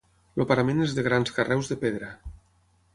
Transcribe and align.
El 0.43 0.47
parament 0.51 0.81
és 0.87 0.95
de 1.01 1.05
grans 1.09 1.37
carreus 1.37 1.73
de 1.75 1.81
pedra. 1.87 2.13